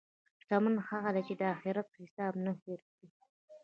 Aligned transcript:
شتمن 0.41 0.75
هغه 0.89 1.09
دی 1.15 1.21
چې 1.27 1.33
د 1.39 1.41
اخرت 1.53 1.87
حساب 2.01 2.33
نه 2.45 2.51
هېر 2.61 2.79
کړي. 2.91 3.07